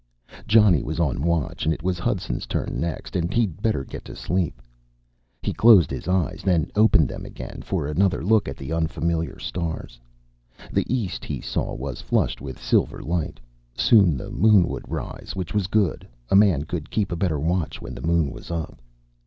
[0.47, 4.15] Johnny was on watch, and it was Hudson's turn next, and he'd better get to
[4.15, 4.59] sleep.
[5.43, 9.99] He closed his eyes, then opened them again for another look at the unfamiliar stars.
[10.73, 13.39] The east, he saw, was flushed with silver light.
[13.75, 16.07] Soon the Moon would rise, which was good.
[16.31, 18.81] A man could keep a better watch when the Moon was up.